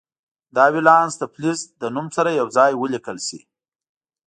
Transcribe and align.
دا 0.55 0.65
ولانس 0.75 1.13
د 1.17 1.23
فلز 1.33 1.59
له 1.81 1.87
نوم 1.95 2.07
سره 2.17 2.29
یو 2.39 2.47
ځای 2.57 2.71
ولیکل 2.75 3.17
شي. 3.27 3.39